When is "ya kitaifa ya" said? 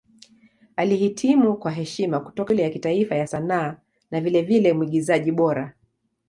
2.63-3.27